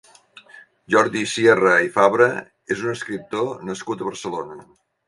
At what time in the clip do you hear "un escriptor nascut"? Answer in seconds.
2.89-4.05